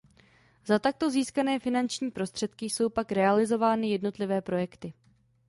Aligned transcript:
Za 0.65 0.79
takto 0.79 1.09
získané 1.09 1.59
finanční 1.59 2.11
prostředky 2.11 2.65
jsou 2.65 2.89
pak 2.89 3.11
realizovány 3.11 3.89
jednotlivé 3.89 4.41
projekty. 4.41 4.93